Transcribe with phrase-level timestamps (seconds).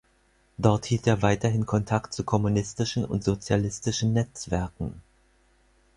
[0.57, 4.99] Dort hielt er weiterhin Kontakt zu kommunistischen und sozialistischen Netzwerken.